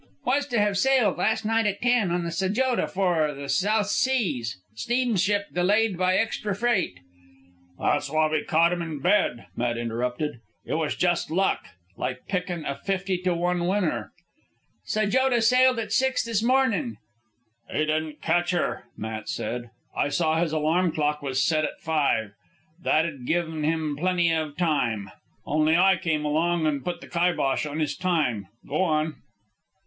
[0.25, 4.59] "Was to have sailed last night at ten on the Sajoda for the South Seas
[4.73, 6.99] steamship delayed by extra freight"
[7.79, 10.39] "That's why we caught 'm in bed," Matt interrupted.
[10.65, 11.65] "It was just luck
[11.97, 14.11] like pickin' a fifty to one winner."
[14.87, 16.97] "Sajoda sailed at six this mornin'"
[17.71, 19.69] "He didn't catch her," Matt said.
[19.95, 22.31] "I saw his alarm clock was set at five.
[22.81, 25.11] That'd given 'm plenty of time...
[25.45, 28.47] only I come along an' put the kibosh on his time.
[28.67, 29.21] Go on."